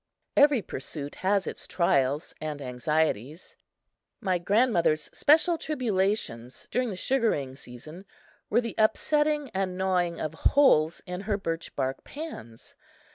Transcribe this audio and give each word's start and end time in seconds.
Every 0.35 0.63
pursuit 0.63 1.13
has 1.17 1.45
its 1.45 1.67
trials 1.67 2.33
and 2.41 2.59
anxieties. 2.59 3.55
My 4.19 4.39
grandmother's 4.39 5.15
special 5.15 5.59
tribulations, 5.59 6.65
during 6.71 6.89
the 6.89 6.95
sugaring 6.95 7.55
season, 7.55 8.05
were 8.49 8.61
the 8.61 8.73
upsetting 8.79 9.51
and 9.53 9.77
gnawing 9.77 10.19
of 10.19 10.33
holes 10.33 11.03
in 11.05 11.21
her 11.29 11.37
birch 11.37 11.75
bark 11.75 12.03
pans. 12.03 12.73